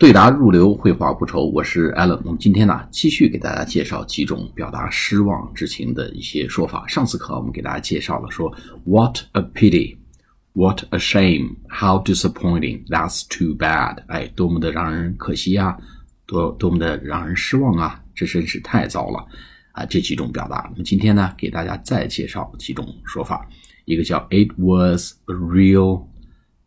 [0.00, 1.50] 对答入流，绘画不愁。
[1.50, 2.18] 我是 Allen。
[2.24, 6.86] 我们今天呢，继续给大家介绍几种表达失望之情的一些说法。
[6.88, 8.50] 上次课我们给大家介绍了说
[8.86, 9.98] ，What a pity,
[10.54, 14.02] What a shame, How disappointing, That's too bad。
[14.06, 15.76] 哎，多么的让人可惜啊，
[16.24, 19.22] 多多么的让人失望啊，这真是太糟了
[19.72, 19.84] 啊！
[19.84, 20.66] 这几种表达。
[20.72, 23.46] 那么今天呢，给大家再介绍几种说法。
[23.84, 26.06] 一个叫 It was a real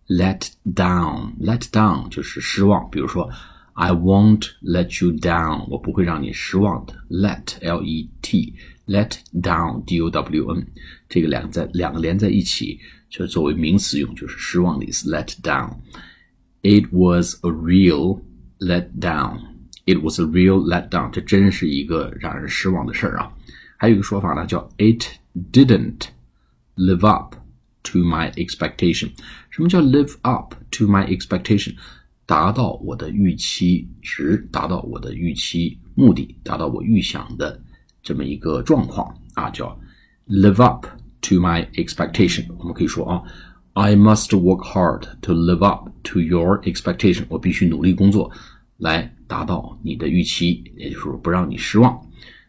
[0.08, 2.88] let down, let down 就是失望。
[2.90, 3.30] 比如说，
[3.74, 6.94] I won't let you down，我不会让你失望的。
[7.08, 8.54] Let, L-E-T,
[8.86, 10.66] let down, D-O-W-N，
[11.08, 15.10] 这个两个在两个连在一起，就作为名词用，就是失望的意思。
[15.10, 15.76] Let down.
[16.62, 18.20] It was a real
[18.58, 19.40] let down.
[19.84, 21.10] It was a real let down.
[21.12, 23.32] 这真是一个让人失望的事儿啊。
[23.76, 25.04] 还有一个说法呢，叫 It
[25.52, 26.08] didn't
[26.76, 27.36] live up.
[27.84, 29.12] To my expectation，
[29.48, 31.74] 什么叫 live up to my expectation？
[32.26, 37.58] 达到我的预期值，达到我的预期目的，达到我预想的
[38.02, 39.80] 这么一个状况啊，叫
[40.26, 40.86] live up
[41.22, 42.44] to my expectation。
[42.58, 43.22] 我们可以说啊，
[43.72, 47.24] I must work hard to live up to your expectation。
[47.30, 48.30] 我必须努力工作
[48.76, 51.98] 来达到你的预期，也就是说不让你失望。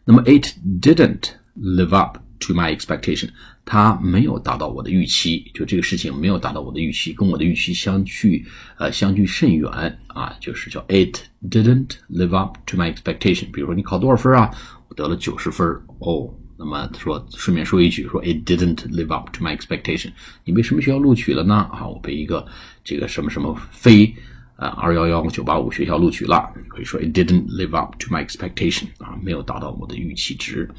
[0.04, 0.48] 那么 it
[0.82, 2.18] didn't live up。
[2.45, 3.29] To my expectation，
[3.65, 8.45] 它没有达到我的预期，就这个事情没有达到我的预期，跟我的预期相距，
[8.77, 9.71] 呃，相距甚远
[10.09, 11.17] 啊，就是叫 It
[11.49, 13.49] didn't live up to my expectation。
[13.51, 14.51] 比如说你考多少分啊？
[14.89, 15.67] 我得了九十分
[15.99, 16.31] 哦。
[16.57, 20.11] 那么说顺便说一句，说 It didn't live up to my expectation。
[20.43, 21.55] 你被什么学校录取了呢？
[21.73, 22.45] 啊，我被一个
[22.83, 24.13] 这个什么什么非
[24.55, 26.53] 啊二幺幺九八五学校录取了。
[26.67, 28.85] 可以说 It didn't live up to my expectation。
[28.99, 30.69] 啊，没有达到我的预期值。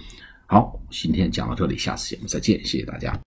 [0.48, 3.20] 好，今天讲到这里，下次节目再见，谢谢大家。